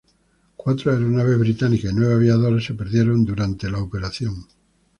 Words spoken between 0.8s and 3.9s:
aeronaves británicas y nueve aviadores se perdieron durante la